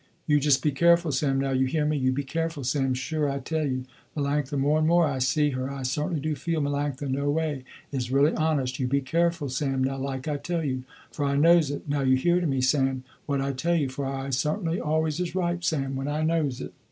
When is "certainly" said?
5.83-6.19, 14.31-14.79